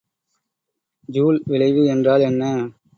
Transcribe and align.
Joule 1.09 1.39
விளைவு 1.45 1.85
என்றால் 1.85 2.21
என்ன? 2.21 2.43